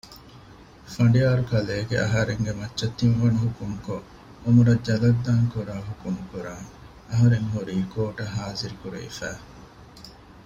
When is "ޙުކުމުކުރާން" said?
5.87-6.67